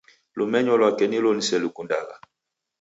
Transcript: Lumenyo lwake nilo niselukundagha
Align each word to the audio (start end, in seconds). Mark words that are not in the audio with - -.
Lumenyo 0.37 0.73
lwake 0.79 1.05
nilo 1.07 1.29
niselukundagha 1.33 2.15